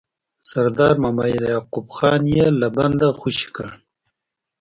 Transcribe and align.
سردار 0.49 0.95
محمد 1.03 1.31
یعقوب 1.53 1.87
خان 1.95 2.21
یې 2.35 2.45
له 2.59 2.67
بنده 2.77 3.07
خوشي 3.19 3.47
کړ. 3.55 3.69